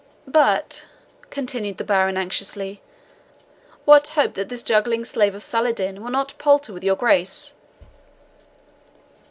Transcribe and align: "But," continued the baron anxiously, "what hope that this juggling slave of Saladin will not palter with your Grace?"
"But," 0.25 0.87
continued 1.29 1.77
the 1.77 1.83
baron 1.83 2.17
anxiously, 2.17 2.81
"what 3.85 4.07
hope 4.17 4.33
that 4.33 4.49
this 4.49 4.63
juggling 4.63 5.05
slave 5.05 5.35
of 5.35 5.43
Saladin 5.43 6.01
will 6.01 6.09
not 6.09 6.33
palter 6.39 6.73
with 6.73 6.83
your 6.83 6.95
Grace?" 6.95 7.53